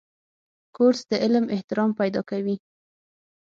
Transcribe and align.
کورس 0.75 1.01
د 1.11 1.13
علم 1.23 1.45
احترام 1.55 1.91
پیدا 1.99 2.21
کوي. 2.29 2.55